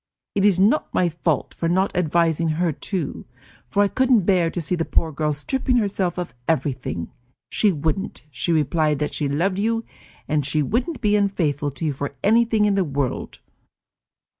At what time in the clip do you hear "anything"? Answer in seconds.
12.23-12.65